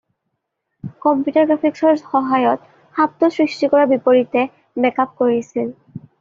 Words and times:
Computer 1.03 1.45
গ্ৰাফিক্সৰ 1.51 1.99
সহায়ত 1.99 2.73
সাপটো 2.97 3.31
সৃষ্টি 3.37 3.71
কৰাৰ 3.75 3.93
বিপৰীতে 3.93 4.49
মেক-আপ 4.87 5.15
কৰিছিল। 5.23 5.71